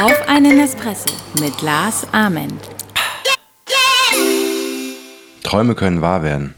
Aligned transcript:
Auf 0.00 0.28
einen 0.28 0.58
Espresso 0.60 1.10
mit 1.40 1.60
Lars 1.60 2.06
Ament. 2.12 2.62
Träume 5.42 5.74
können 5.74 6.00
wahr 6.00 6.22
werden. 6.22 6.54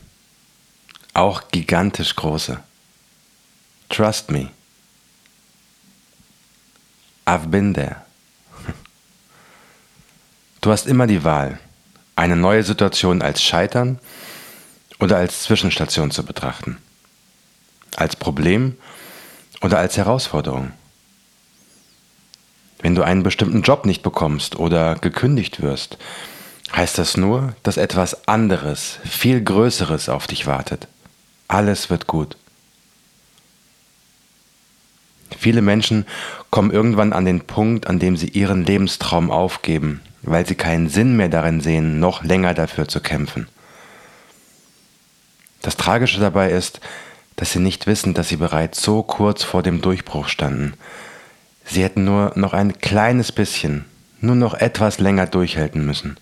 Auch 1.14 1.50
gigantisch 1.50 2.14
große. 2.14 2.60
Trust 3.88 4.30
me. 4.30 4.50
I've 7.26 7.48
been 7.48 7.74
there. 7.74 7.96
Du 10.60 10.70
hast 10.70 10.86
immer 10.86 11.06
die 11.08 11.24
Wahl, 11.24 11.58
eine 12.14 12.36
neue 12.36 12.62
Situation 12.62 13.22
als 13.22 13.42
Scheitern 13.42 13.98
oder 15.00 15.16
als 15.16 15.42
Zwischenstation 15.42 16.12
zu 16.12 16.24
betrachten. 16.24 16.78
Als 17.96 18.16
Problem 18.16 18.76
oder 19.60 19.78
als 19.78 19.96
Herausforderung. 19.96 20.72
Wenn 22.80 22.94
du 22.94 23.02
einen 23.02 23.22
bestimmten 23.22 23.62
Job 23.62 23.86
nicht 23.86 24.02
bekommst 24.02 24.56
oder 24.56 24.96
gekündigt 24.96 25.62
wirst, 25.62 25.98
heißt 26.74 26.98
das 26.98 27.16
nur, 27.16 27.54
dass 27.62 27.76
etwas 27.76 28.26
anderes, 28.26 28.98
viel 29.04 29.42
Größeres 29.42 30.08
auf 30.08 30.26
dich 30.26 30.46
wartet. 30.46 30.88
Alles 31.48 31.90
wird 31.90 32.06
gut. 32.06 32.36
Viele 35.38 35.62
Menschen 35.62 36.06
kommen 36.50 36.70
irgendwann 36.70 37.12
an 37.12 37.24
den 37.24 37.40
Punkt, 37.42 37.86
an 37.86 37.98
dem 37.98 38.16
sie 38.16 38.28
ihren 38.28 38.64
Lebenstraum 38.64 39.30
aufgeben, 39.30 40.00
weil 40.22 40.46
sie 40.46 40.54
keinen 40.54 40.88
Sinn 40.88 41.16
mehr 41.16 41.28
darin 41.28 41.60
sehen, 41.60 42.00
noch 42.00 42.22
länger 42.24 42.54
dafür 42.54 42.88
zu 42.88 43.00
kämpfen. 43.00 43.48
Das 45.62 45.76
Tragische 45.76 46.20
dabei 46.20 46.50
ist, 46.50 46.80
dass 47.36 47.52
sie 47.52 47.60
nicht 47.60 47.86
wissen, 47.86 48.14
dass 48.14 48.28
sie 48.28 48.36
bereits 48.36 48.82
so 48.82 49.02
kurz 49.02 49.42
vor 49.42 49.62
dem 49.62 49.80
Durchbruch 49.80 50.28
standen, 50.28 50.74
Sie 51.64 51.82
hätten 51.82 52.04
nur 52.04 52.32
noch 52.34 52.52
ein 52.52 52.78
kleines 52.78 53.32
bisschen, 53.32 53.84
nur 54.20 54.34
noch 54.34 54.54
etwas 54.54 54.98
länger 54.98 55.26
durchhalten 55.26 55.84
müssen. 55.84 56.16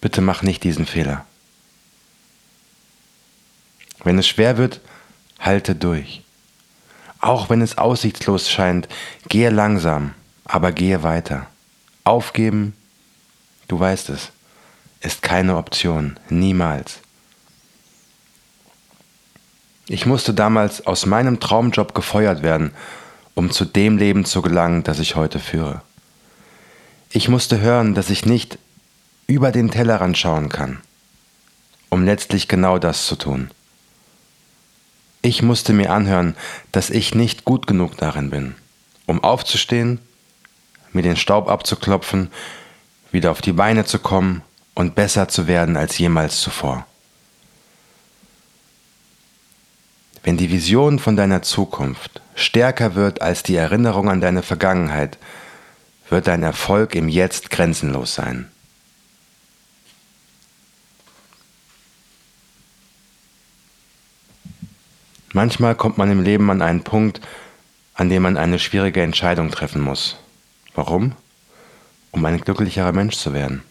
Bitte 0.00 0.20
mach 0.20 0.42
nicht 0.42 0.64
diesen 0.64 0.86
Fehler. 0.86 1.24
Wenn 4.02 4.18
es 4.18 4.26
schwer 4.26 4.58
wird, 4.58 4.80
halte 5.38 5.74
durch. 5.74 6.22
Auch 7.20 7.48
wenn 7.48 7.62
es 7.62 7.78
aussichtslos 7.78 8.50
scheint, 8.50 8.88
gehe 9.28 9.50
langsam, 9.50 10.14
aber 10.44 10.72
gehe 10.72 11.02
weiter. 11.02 11.46
Aufgeben, 12.02 12.74
du 13.68 13.80
weißt 13.80 14.10
es, 14.10 14.30
ist 15.00 15.22
keine 15.22 15.56
Option, 15.56 16.18
niemals. 16.28 16.98
Ich 19.86 20.06
musste 20.06 20.34
damals 20.34 20.86
aus 20.86 21.06
meinem 21.06 21.40
Traumjob 21.40 21.94
gefeuert 21.94 22.42
werden 22.42 22.72
um 23.34 23.50
zu 23.50 23.64
dem 23.64 23.98
Leben 23.98 24.24
zu 24.24 24.42
gelangen, 24.42 24.84
das 24.84 24.98
ich 25.00 25.16
heute 25.16 25.40
führe. 25.40 25.82
Ich 27.10 27.28
musste 27.28 27.60
hören, 27.60 27.94
dass 27.94 28.10
ich 28.10 28.24
nicht 28.24 28.58
über 29.26 29.52
den 29.52 29.70
Tellerrand 29.70 30.16
schauen 30.16 30.48
kann, 30.48 30.80
um 31.90 32.04
letztlich 32.04 32.48
genau 32.48 32.78
das 32.78 33.06
zu 33.06 33.16
tun. 33.16 33.50
Ich 35.22 35.42
musste 35.42 35.72
mir 35.72 35.90
anhören, 35.90 36.36
dass 36.70 36.90
ich 36.90 37.14
nicht 37.14 37.44
gut 37.44 37.66
genug 37.66 37.96
darin 37.96 38.30
bin, 38.30 38.54
um 39.06 39.22
aufzustehen, 39.24 39.98
mir 40.92 41.02
den 41.02 41.16
Staub 41.16 41.48
abzuklopfen, 41.48 42.30
wieder 43.10 43.30
auf 43.30 43.40
die 43.40 43.52
Beine 43.52 43.84
zu 43.84 43.98
kommen 43.98 44.42
und 44.74 44.94
besser 44.94 45.28
zu 45.28 45.46
werden 45.46 45.76
als 45.76 45.98
jemals 45.98 46.40
zuvor. 46.40 46.86
Wenn 50.24 50.38
die 50.38 50.50
Vision 50.50 50.98
von 50.98 51.16
deiner 51.16 51.42
Zukunft 51.42 52.22
stärker 52.34 52.94
wird 52.94 53.20
als 53.20 53.42
die 53.42 53.56
Erinnerung 53.56 54.08
an 54.08 54.22
deine 54.22 54.42
Vergangenheit, 54.42 55.18
wird 56.08 56.26
dein 56.26 56.42
Erfolg 56.42 56.94
im 56.94 57.10
Jetzt 57.10 57.50
grenzenlos 57.50 58.14
sein. 58.14 58.50
Manchmal 65.34 65.74
kommt 65.74 65.98
man 65.98 66.10
im 66.10 66.22
Leben 66.22 66.50
an 66.50 66.62
einen 66.62 66.84
Punkt, 66.84 67.20
an 67.92 68.08
dem 68.08 68.22
man 68.22 68.38
eine 68.38 68.58
schwierige 68.58 69.02
Entscheidung 69.02 69.50
treffen 69.50 69.82
muss. 69.82 70.16
Warum? 70.74 71.12
Um 72.12 72.24
ein 72.24 72.40
glücklicherer 72.40 72.92
Mensch 72.92 73.16
zu 73.16 73.34
werden. 73.34 73.62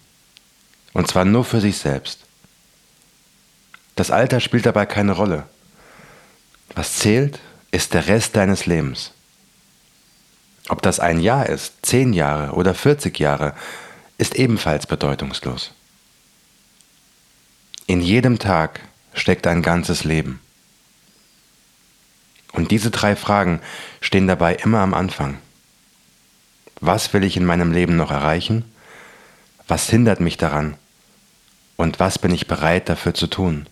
Und 0.94 1.08
zwar 1.08 1.26
nur 1.26 1.46
für 1.46 1.62
sich 1.62 1.78
selbst. 1.80 2.20
Das 3.96 4.12
Alter 4.12 4.40
spielt 4.40 4.66
dabei 4.68 4.86
keine 4.86 5.14
Rolle. 5.14 5.46
Was 6.76 6.98
zählt, 6.98 7.40
ist 7.72 7.94
der 7.94 8.08
Rest 8.08 8.36
deines 8.36 8.66
Lebens. 8.66 9.12
Ob 10.70 10.82
das 10.82 11.00
ein 11.00 11.20
Jahr 11.20 11.48
ist, 11.48 11.86
zehn 11.86 12.14
Jahre 12.14 12.54
oder 12.54 12.74
40 12.74 13.20
Jahre, 13.20 13.54
ist 14.18 14.36
ebenfalls 14.36 14.88
bedeutungslos. 14.88 15.72
In 17.88 18.00
jedem 18.00 18.40
Tag 18.40 18.80
steckt 19.14 19.46
ein 19.46 19.62
ganzes 19.62 20.04
Leben. 20.04 20.40
Und 22.54 22.72
diese 22.72 22.92
drei 22.92 23.16
Fragen 23.16 23.60
stehen 24.00 24.28
dabei 24.28 24.56
immer 24.56 24.80
am 24.80 24.94
Anfang. 24.94 25.40
Was 26.80 27.14
will 27.14 27.24
ich 27.24 27.36
in 27.36 27.46
meinem 27.46 27.72
Leben 27.72 27.96
noch 27.98 28.12
erreichen? 28.12 28.64
Was 29.68 29.90
hindert 29.90 30.20
mich 30.20 30.38
daran? 30.38 30.76
Und 31.76 32.00
was 32.00 32.20
bin 32.20 32.34
ich 32.34 32.48
bereit 32.48 32.90
dafür 32.90 33.14
zu 33.14 33.28
tun? 33.28 33.68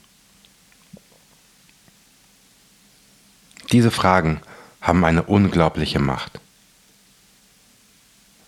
Diese 3.72 3.92
Fragen 3.92 4.42
haben 4.82 5.06
eine 5.06 5.24
unglaubliche 5.24 6.00
Macht. 6.00 6.40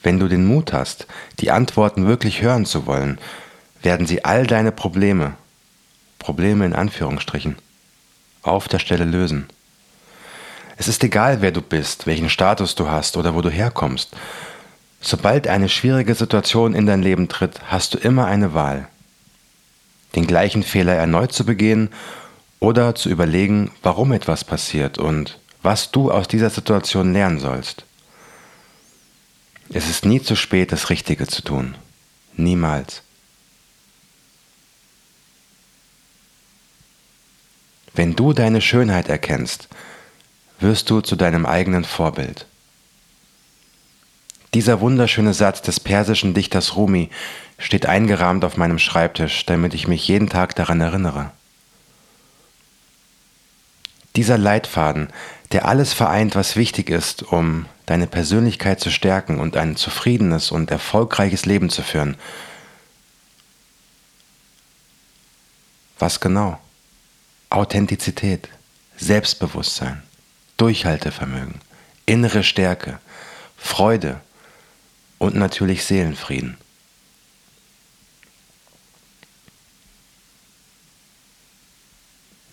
Wenn 0.02 0.20
du 0.20 0.28
den 0.28 0.46
Mut 0.46 0.74
hast, 0.74 1.08
die 1.40 1.52
Antworten 1.52 2.08
wirklich 2.08 2.42
hören 2.42 2.66
zu 2.66 2.86
wollen, 2.86 3.20
werden 3.82 4.06
sie 4.06 4.26
all 4.26 4.46
deine 4.46 4.74
Probleme, 4.74 5.34
Probleme 6.20 6.66
in 6.66 6.74
Anführungsstrichen, 6.74 7.56
auf 8.42 8.68
der 8.68 8.80
Stelle 8.80 9.06
lösen. 9.06 9.48
Es 10.76 10.90
ist 10.90 11.04
egal, 11.04 11.42
wer 11.42 11.52
du 11.52 11.62
bist, 11.62 12.06
welchen 12.06 12.30
Status 12.30 12.76
du 12.76 12.90
hast 12.90 13.16
oder 13.16 13.36
wo 13.36 13.42
du 13.42 13.50
herkommst. 13.50 14.16
Sobald 15.00 15.48
eine 15.48 15.70
schwierige 15.70 16.16
Situation 16.16 16.74
in 16.74 16.86
dein 16.86 17.02
Leben 17.02 17.30
tritt, 17.30 17.62
hast 17.68 17.94
du 17.94 17.98
immer 17.98 18.26
eine 18.26 18.54
Wahl. 18.54 18.88
Den 20.16 20.28
gleichen 20.28 20.64
Fehler 20.64 20.96
erneut 20.96 21.32
zu 21.32 21.46
begehen 21.46 21.90
oder 22.64 22.96
zu 22.96 23.10
überlegen, 23.10 23.72
warum 23.82 24.14
etwas 24.14 24.46
passiert 24.46 24.98
und 24.98 25.38
was 25.64 25.92
du 25.92 26.10
aus 26.10 26.30
dieser 26.30 26.50
Situation 26.50 27.12
lernen 27.12 27.42
sollst. 27.42 27.84
Es 29.74 29.90
ist 29.90 30.06
nie 30.06 30.22
zu 30.22 30.38
spät, 30.38 30.72
das 30.72 30.90
Richtige 30.90 31.28
zu 31.28 31.42
tun. 31.42 31.76
Niemals. 32.38 33.02
Wenn 37.94 38.16
du 38.16 38.32
deine 38.32 38.62
Schönheit 38.62 39.10
erkennst, 39.10 39.68
wirst 40.62 40.90
du 40.90 41.02
zu 41.02 41.18
deinem 41.18 41.46
eigenen 41.46 41.84
Vorbild. 41.84 42.48
Dieser 44.54 44.80
wunderschöne 44.80 45.34
Satz 45.34 45.62
des 45.62 45.82
persischen 45.82 46.34
Dichters 46.34 46.78
Rumi 46.78 47.10
steht 47.58 47.88
eingerahmt 47.88 48.46
auf 48.46 48.56
meinem 48.56 48.80
Schreibtisch, 48.80 49.46
damit 49.46 49.74
ich 49.74 49.90
mich 49.90 50.08
jeden 50.08 50.30
Tag 50.30 50.56
daran 50.56 50.80
erinnere. 50.80 51.34
Dieser 54.16 54.38
Leitfaden, 54.38 55.10
der 55.52 55.68
alles 55.68 55.94
vereint, 55.94 56.36
was 56.36 56.56
wichtig 56.56 56.90
ist, 56.90 57.24
um 57.24 57.66
deine 57.86 58.08
Persönlichkeit 58.08 58.80
zu 58.80 58.92
stärken 58.92 59.40
und 59.40 59.58
ein 59.58 59.76
zufriedenes 59.76 60.52
und 60.52 60.72
erfolgreiches 60.72 61.46
Leben 61.46 61.70
zu 61.70 61.82
führen. 61.82 62.16
Was 66.00 66.20
genau? 66.20 66.60
Authentizität, 67.50 68.50
Selbstbewusstsein, 68.98 70.04
Durchhaltevermögen, 70.58 71.62
innere 72.06 72.44
Stärke, 72.44 73.00
Freude 73.58 74.20
und 75.18 75.36
natürlich 75.36 75.86
Seelenfrieden. 75.86 76.58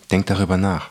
Denk 0.09 0.25
darüber 0.25 0.57
nach. 0.57 0.89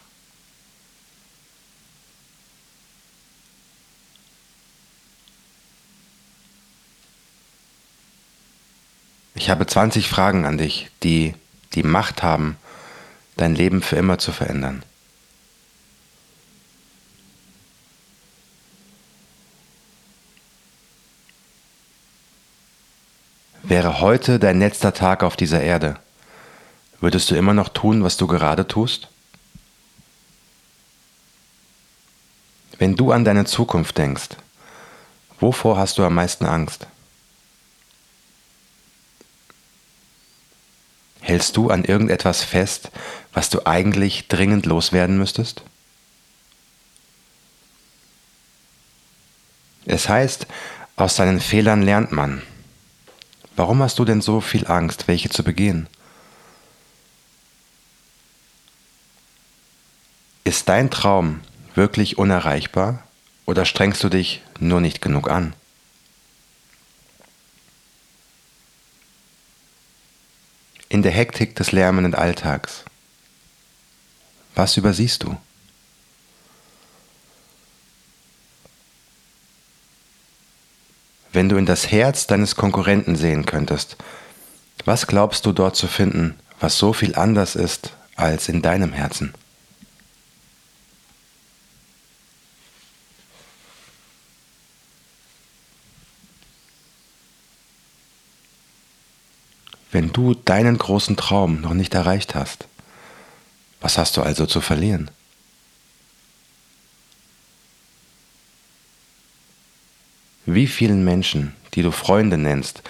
Ich 9.40 9.48
habe 9.48 9.66
20 9.66 10.06
Fragen 10.06 10.44
an 10.44 10.58
dich, 10.58 10.90
die 11.02 11.34
die 11.72 11.82
Macht 11.82 12.22
haben, 12.22 12.58
dein 13.38 13.54
Leben 13.54 13.80
für 13.80 13.96
immer 13.96 14.18
zu 14.18 14.32
verändern. 14.32 14.82
Wäre 23.62 24.02
heute 24.02 24.38
dein 24.38 24.58
letzter 24.58 24.92
Tag 24.92 25.22
auf 25.22 25.36
dieser 25.36 25.62
Erde, 25.62 25.96
würdest 27.00 27.30
du 27.30 27.34
immer 27.34 27.54
noch 27.54 27.70
tun, 27.70 28.04
was 28.04 28.18
du 28.18 28.26
gerade 28.26 28.68
tust? 28.68 29.08
Wenn 32.76 32.94
du 32.94 33.10
an 33.10 33.24
deine 33.24 33.46
Zukunft 33.46 33.96
denkst, 33.96 34.36
wovor 35.38 35.78
hast 35.78 35.96
du 35.96 36.04
am 36.04 36.14
meisten 36.14 36.44
Angst? 36.44 36.86
Hältst 41.20 41.56
du 41.56 41.70
an 41.70 41.84
irgendetwas 41.84 42.42
fest, 42.42 42.90
was 43.32 43.50
du 43.50 43.66
eigentlich 43.66 44.28
dringend 44.28 44.66
loswerden 44.66 45.18
müsstest? 45.18 45.62
Es 49.86 50.08
heißt, 50.08 50.46
aus 50.96 51.16
seinen 51.16 51.40
Fehlern 51.40 51.82
lernt 51.82 52.12
man. 52.12 52.42
Warum 53.56 53.82
hast 53.82 53.98
du 53.98 54.04
denn 54.04 54.20
so 54.20 54.40
viel 54.40 54.66
Angst, 54.66 55.08
welche 55.08 55.28
zu 55.28 55.42
begehen? 55.42 55.88
Ist 60.44 60.68
dein 60.68 60.90
Traum 60.90 61.40
wirklich 61.74 62.18
unerreichbar 62.18 63.02
oder 63.46 63.64
strengst 63.64 64.02
du 64.02 64.08
dich 64.08 64.42
nur 64.58 64.80
nicht 64.80 65.00
genug 65.00 65.30
an? 65.30 65.54
In 70.92 71.02
der 71.02 71.12
Hektik 71.12 71.54
des 71.54 71.70
lärmenden 71.70 72.16
Alltags. 72.16 72.84
Was 74.56 74.76
übersiehst 74.76 75.22
du? 75.22 75.36
Wenn 81.32 81.48
du 81.48 81.56
in 81.58 81.64
das 81.64 81.92
Herz 81.92 82.26
deines 82.26 82.56
Konkurrenten 82.56 83.14
sehen 83.14 83.46
könntest, 83.46 83.98
was 84.84 85.06
glaubst 85.06 85.46
du 85.46 85.52
dort 85.52 85.76
zu 85.76 85.86
finden, 85.86 86.40
was 86.58 86.76
so 86.76 86.92
viel 86.92 87.14
anders 87.14 87.54
ist 87.54 87.92
als 88.16 88.48
in 88.48 88.60
deinem 88.60 88.92
Herzen? 88.92 89.32
Wenn 99.92 100.12
du 100.12 100.34
deinen 100.34 100.78
großen 100.78 101.16
Traum 101.16 101.60
noch 101.60 101.74
nicht 101.74 101.94
erreicht 101.94 102.34
hast, 102.34 102.68
was 103.80 103.98
hast 103.98 104.16
du 104.16 104.22
also 104.22 104.46
zu 104.46 104.60
verlieren? 104.60 105.10
Wie 110.46 110.66
vielen 110.66 111.04
Menschen, 111.04 111.54
die 111.74 111.82
du 111.82 111.90
Freunde 111.90 112.38
nennst, 112.38 112.82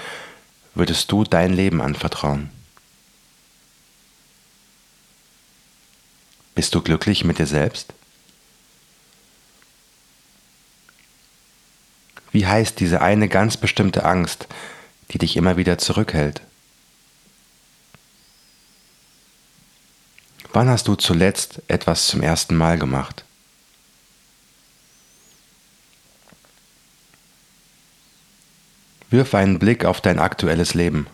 würdest 0.75 1.11
du 1.11 1.25
dein 1.25 1.53
Leben 1.53 1.81
anvertrauen? 1.81 2.51
Bist 6.55 6.75
du 6.75 6.83
glücklich 6.83 7.25
mit 7.25 7.39
dir 7.39 7.47
selbst? 7.47 7.95
Wie 12.33 12.47
heißt 12.47 12.79
diese 12.79 13.01
eine 13.01 13.29
ganz 13.29 13.57
bestimmte 13.57 14.05
Angst, 14.05 14.47
die 15.11 15.19
dich 15.19 15.37
immer 15.37 15.57
wieder 15.57 15.79
zurückhält? 15.79 16.43
Wann 20.53 20.69
hast 20.69 20.89
du 20.89 20.97
zuletzt 20.97 21.63
etwas 21.69 22.09
zum 22.09 22.23
ersten 22.23 22.57
Mal 22.57 22.77
gemacht? 22.77 23.25
Wirf 29.11 29.35
einen 29.35 29.59
Blick 29.61 29.85
auf 29.85 30.01
dein 30.01 30.19
aktuelles 30.19 30.75
Leben, 30.75 31.07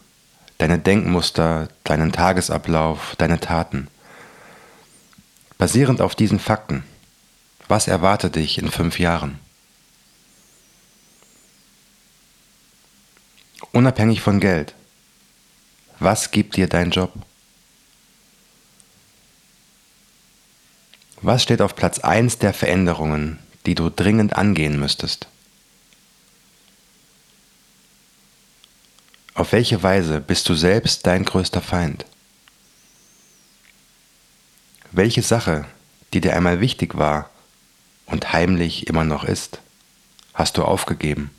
deine 0.59 0.79
Denkmuster, 0.79 1.69
deinen 1.85 2.13
Tagesablauf, 2.13 3.15
deine 3.17 3.39
Taten. 3.39 3.89
Basierend 5.59 6.01
auf 6.01 6.15
diesen 6.15 6.39
Fakten, 6.39 6.85
was 7.69 7.89
erwartet 7.89 8.37
dich 8.37 8.59
in 8.59 8.71
fünf 8.71 8.99
Jahren? 8.99 9.39
Unabhängig 13.73 14.23
von 14.23 14.41
Geld, 14.41 14.75
was 15.99 16.31
gibt 16.31 16.57
dir 16.57 16.69
dein 16.69 16.91
Job? 16.91 17.13
Was 21.23 21.43
steht 21.43 21.63
auf 21.63 21.75
Platz 21.75 21.99
1 21.99 22.39
der 22.39 22.53
Veränderungen, 22.53 23.39
die 23.65 23.75
du 23.75 23.89
dringend 23.91 24.37
angehen 24.37 24.79
müsstest? 24.79 25.29
Auf 29.35 29.53
welche 29.53 29.83
Weise 29.83 30.21
bist 30.21 30.49
du 30.49 30.55
selbst 30.55 31.07
dein 31.07 31.25
größter 31.25 31.63
Feind? 31.63 32.05
Welche 34.93 35.23
Sache, 35.23 35.67
die 36.13 36.21
dir 36.21 36.37
einmal 36.37 36.61
wichtig 36.61 36.97
war 36.97 37.31
und 38.07 38.33
heimlich 38.33 38.87
immer 38.87 39.05
noch 39.05 39.25
ist, 39.25 39.61
hast 40.35 40.57
du 40.59 40.65
aufgegeben? 40.65 41.31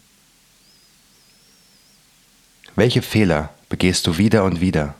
Welche 2.75 3.01
Fehler 3.01 3.53
begehst 3.69 4.05
du 4.05 4.17
wieder 4.17 4.43
und 4.43 4.61
wieder? 4.61 4.95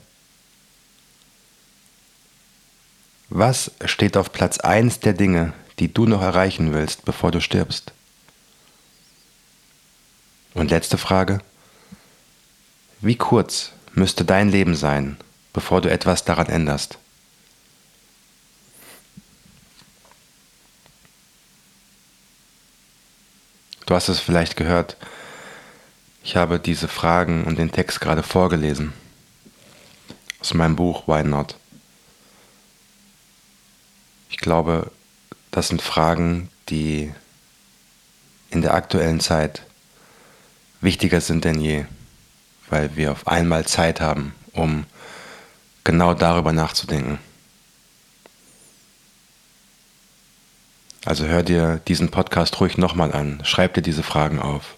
Was 3.39 3.69
steht 3.85 4.17
auf 4.17 4.31
Platz 4.31 4.57
1 4.57 5.01
der 5.01 5.13
Dinge, 5.13 5.53
die 5.77 5.93
du 5.93 6.07
noch 6.07 6.23
erreichen 6.23 6.73
willst, 6.73 7.05
bevor 7.05 7.29
du 7.29 7.39
stirbst? 7.39 7.93
Und 10.55 10.71
letzte 10.71 10.97
Frage. 10.97 11.37
Wie 12.99 13.15
kurz 13.15 13.73
müsste 13.93 14.25
dein 14.25 14.49
Leben 14.49 14.75
sein, 14.75 15.17
bevor 15.53 15.81
du 15.81 15.91
etwas 15.91 16.25
daran 16.25 16.47
änderst? 16.47 16.97
Du 23.85 23.93
hast 23.93 24.09
es 24.09 24.19
vielleicht 24.19 24.55
gehört. 24.55 24.97
Ich 26.23 26.37
habe 26.37 26.59
diese 26.59 26.87
Fragen 26.87 27.43
und 27.43 27.59
den 27.59 27.71
Text 27.71 28.01
gerade 28.01 28.23
vorgelesen. 28.23 28.93
Aus 30.39 30.55
meinem 30.55 30.75
Buch 30.75 31.07
Why 31.07 31.23
Not? 31.23 31.55
Ich 34.29 34.37
glaube, 34.37 34.91
das 35.51 35.69
sind 35.69 35.81
Fragen, 35.81 36.49
die 36.69 37.11
in 38.49 38.61
der 38.61 38.73
aktuellen 38.73 39.19
Zeit 39.19 39.63
wichtiger 40.81 41.21
sind 41.21 41.45
denn 41.45 41.59
je, 41.59 41.85
weil 42.69 42.95
wir 42.95 43.11
auf 43.11 43.27
einmal 43.27 43.65
Zeit 43.65 44.01
haben, 44.01 44.33
um 44.53 44.85
genau 45.83 46.13
darüber 46.13 46.51
nachzudenken. 46.51 47.19
Also 51.05 51.25
hör 51.25 51.41
dir 51.41 51.79
diesen 51.87 52.11
Podcast 52.11 52.59
ruhig 52.59 52.77
nochmal 52.77 53.13
an, 53.13 53.39
schreib 53.43 53.73
dir 53.73 53.81
diese 53.81 54.03
Fragen 54.03 54.39
auf. 54.39 54.75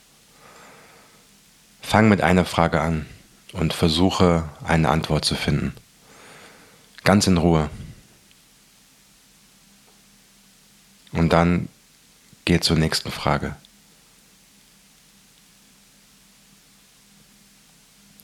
Fang 1.82 2.08
mit 2.08 2.22
einer 2.22 2.46
Frage 2.46 2.80
an 2.82 3.08
und 3.52 3.74
versuche 3.74 4.48
eine 4.64 4.90
Antwort 4.90 5.26
zu 5.26 5.34
finden. 5.34 5.74
Ganz 7.04 7.26
in 7.26 7.38
Ruhe. 7.38 7.72
Und 11.12 11.34
dann 11.34 11.70
geht 12.46 12.64
zur 12.64 12.78
nächsten 12.78 13.12
Frage. 13.12 13.56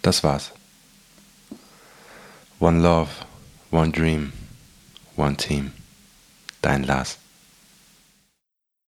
Das 0.01 0.23
war's. 0.23 0.51
One 2.59 2.79
Love, 2.79 3.09
One 3.71 3.91
Dream, 3.91 4.33
One 5.15 5.35
Team. 5.35 5.71
Dein 6.61 6.83
Lars. 6.83 7.17